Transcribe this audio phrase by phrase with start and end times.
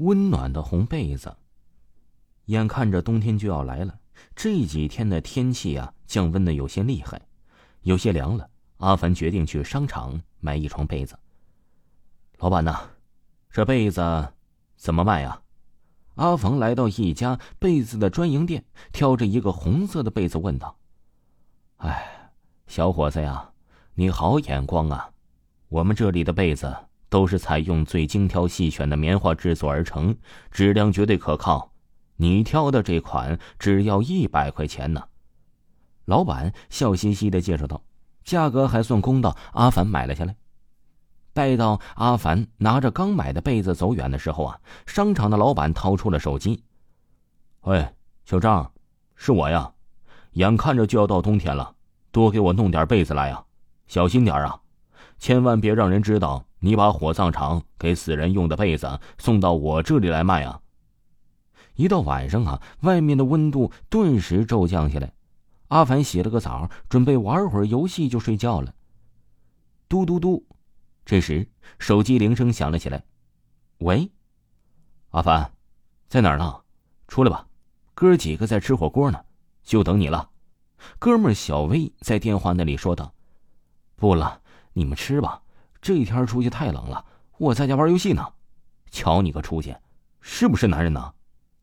[0.00, 1.34] 温暖的红被子。
[2.46, 3.98] 眼看着冬天就要来了，
[4.34, 7.20] 这几天的天气啊，降温的有些厉害，
[7.82, 8.48] 有些凉了。
[8.78, 11.18] 阿凡决定去商场买一床被子。
[12.38, 12.80] 老板呐，
[13.50, 14.32] 这被子
[14.76, 15.42] 怎么卖呀？
[16.14, 20.76] 阿房来到一家被子的专营店，挑着一个红色的被子问道
[21.76, 22.32] ：“哎，
[22.66, 23.52] 小伙子呀，
[23.94, 25.12] 你好眼光啊！
[25.68, 26.74] 我们这里的被子……”
[27.10, 30.16] 都是采用最精挑细选的棉花制作而成，
[30.50, 31.72] 质量绝对可靠。
[32.16, 35.02] 你挑的这款只要一百块钱呢。
[36.06, 37.82] 老板笑嘻嘻的介绍道
[38.24, 40.36] ：“价格还算公道。”阿凡买了下来。
[41.32, 46.62] 待到阿凡拿着刚买的被子走远的时候啊，商场的老板掏出了手机
[47.62, 47.88] ：“喂，
[48.24, 48.72] 小张，
[49.14, 49.72] 是我呀。
[50.32, 51.74] 眼看着就要到冬天了，
[52.12, 53.44] 多给我弄点被子来呀，
[53.86, 54.59] 小心点啊，
[55.18, 60.60] 千万别让人知道。”你把火葬场给死人用的被子送到我这里来卖啊！
[61.74, 65.10] 一到晚上啊，外面的温度顿时骤降下来。
[65.68, 68.74] 阿凡洗了个澡，准备玩会儿游戏就睡觉了。
[69.88, 70.44] 嘟嘟嘟，
[71.06, 71.48] 这时
[71.78, 73.02] 手机铃声响了起来。
[73.78, 74.10] 喂，
[75.12, 75.50] 阿凡，
[76.08, 76.60] 在哪儿呢？
[77.08, 77.46] 出来吧，
[77.94, 79.18] 哥几个在吃火锅呢，
[79.64, 80.28] 就等你了。
[80.98, 83.14] 哥们小薇在电话那里说道
[83.96, 84.39] ：“不了，
[84.72, 85.40] 你们吃吧。”
[85.80, 87.04] 这一天出去太冷了，
[87.38, 88.22] 我在家玩游戏呢。
[88.90, 89.74] 瞧你个出去，
[90.20, 91.12] 是不是男人呢？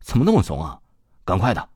[0.00, 0.80] 怎么那么怂啊？
[1.24, 1.68] 赶快的！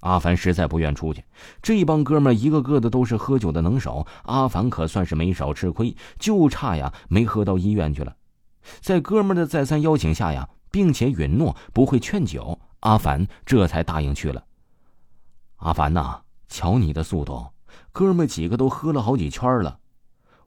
[0.00, 1.24] 阿凡实在不愿出去，
[1.60, 8.16] 这帮哥们一个个的都是喝酒的能手，阿凡可算是没少吃亏，就差呀没喝到医院去了。
[8.80, 14.42] 在哥们的再三邀请下呀，并且允诺不会劝酒，阿凡这才答应去了。
[15.56, 17.46] 阿凡呐，瞧你的速度，
[17.92, 19.80] 哥们几个都喝了好几圈了。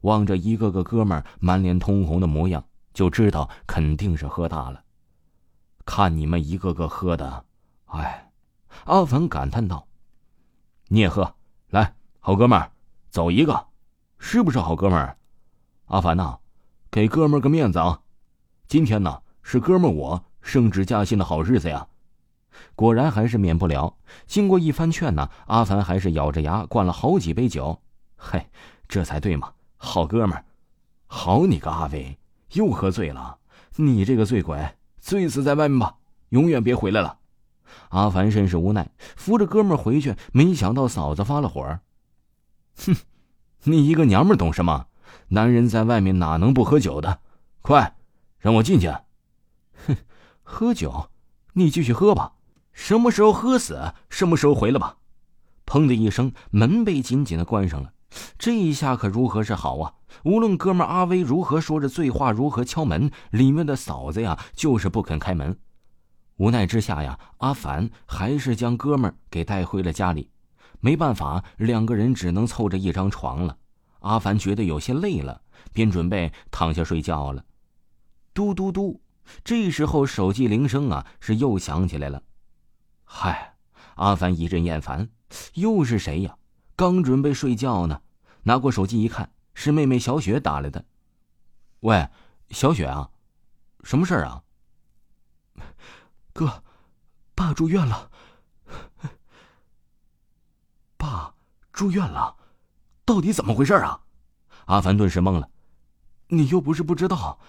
[0.02, 4.82] 望着一个个哥们满脸通红的模样，就知道肯定是喝大了。
[5.84, 7.44] 看你们一个个喝的，
[7.86, 8.30] 哎，
[8.84, 9.88] 阿凡感叹道
[10.88, 11.34] ：“你也喝，
[11.70, 12.70] 来，好哥们儿，
[13.10, 13.66] 走一个，
[14.18, 15.16] 是不是好哥们儿？”
[15.86, 16.38] 阿凡呐，
[16.90, 18.00] 给哥们儿个面子啊！
[18.66, 21.88] 今天呢，是哥们儿我升职加薪的好日子呀！
[22.74, 23.96] 果然还是免不了。
[24.26, 27.80] 经过一番劝呢，阿凡还是咬着牙灌了好几杯酒。
[28.16, 28.50] 嘿，
[28.86, 29.52] 这才对嘛！
[29.78, 30.44] 好哥们儿，
[31.06, 32.18] 好你个阿伟，
[32.52, 33.38] 又喝醉了！
[33.76, 35.96] 你这个醉鬼，醉死在外面吧，
[36.30, 37.18] 永远别回来了！
[37.90, 41.78] 阿凡甚是无奈，扶着哥们儿回去，没想到嫂子发了火。
[42.76, 42.96] 哼，
[43.64, 44.86] 你一个娘们懂什么？
[45.28, 47.20] 男人在外面哪能不喝酒的？
[47.62, 47.96] 快，
[48.38, 48.88] 让我进去！
[49.86, 49.96] 哼，
[50.42, 51.10] 喝酒，
[51.52, 52.32] 你继续喝吧，
[52.72, 54.96] 什么时候喝死，什么时候回来吧。
[55.64, 57.92] 砰的一声，门被紧紧的关上了。
[58.38, 59.94] 这一下可如何是好啊？
[60.24, 65.58] 无论哥们阿威如何说着醉话，如何敲门，里面的嫂子呀就是不肯开门。
[66.36, 70.30] 无奈之下呀，阿凡还是将哥们给带回了家里。
[70.80, 73.56] 没办法，两个人只能凑着一张床了。
[74.00, 75.42] 阿凡觉得有些累了，
[75.72, 77.44] 便准备躺下睡觉了。
[78.32, 79.02] 嘟嘟嘟，
[79.42, 82.22] 这时候手机铃声啊是又响起来了。
[83.02, 83.56] 嗨，
[83.96, 85.08] 阿凡一阵厌烦，
[85.54, 86.36] 又是谁呀？
[86.78, 88.02] 刚准备睡觉呢，
[88.44, 90.84] 拿过手机一看，是妹妹小雪打来的。
[91.80, 92.08] 喂，
[92.50, 93.10] 小雪啊，
[93.82, 94.44] 什么事啊？
[96.32, 96.62] 哥，
[97.34, 98.12] 爸住院了。
[100.96, 101.34] 爸
[101.72, 102.36] 住院了，
[103.04, 104.02] 到底怎么回事啊？
[104.66, 105.50] 阿凡顿时懵了。
[106.28, 107.40] 你又不是不知道，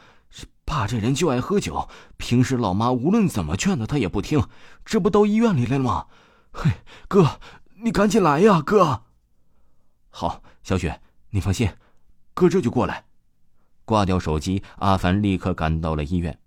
[0.66, 4.47] 爸这人就爱喝酒，平时老妈无论怎么劝他，他也不听，
[4.84, 6.07] 这不到医院里来了吗？
[6.51, 6.72] 嘿，
[7.07, 7.40] 哥，
[7.84, 9.03] 你赶紧来呀，哥。
[10.09, 11.00] 好，小雪，
[11.30, 11.72] 你放心，
[12.34, 13.06] 哥这就过来。
[13.86, 16.38] 挂掉手机，阿凡立刻赶到了医院。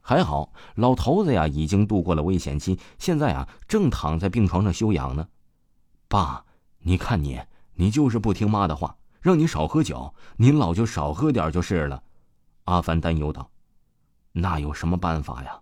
[0.00, 5.28] 还好，老头子呀已经度过了危险期，现在啊正躺在病床上休养呢。
[6.08, 6.44] 爸，
[6.78, 7.40] 你看你，
[7.74, 12.02] 你就是不听妈的话，让你少喝酒，您老就少喝点就是了。
[12.64, 13.50] 阿凡担忧道
[14.32, 15.60] ：“那有什么办法呀？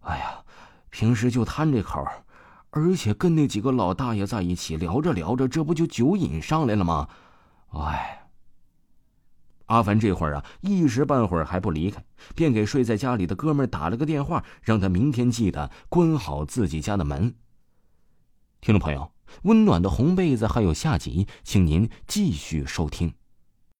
[0.00, 0.42] 哎呀，
[0.90, 2.04] 平时就贪这口。”
[2.76, 7.08] 而且跟那几个老大爷在一起聊着聊着，这不就酒瘾上来了吗？
[7.70, 8.26] 哎，
[9.66, 12.04] 阿凡这会儿啊，一时半会儿还不离开，
[12.34, 17.36] 便给睡在家里的哥们打了个电话，让他明天记得关好自己家的门。
[18.60, 19.12] 听众朋友，
[19.42, 23.14] 温暖的红被子还有下集，请您继续收听。